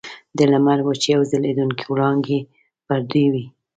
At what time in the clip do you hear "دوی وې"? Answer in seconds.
3.11-3.45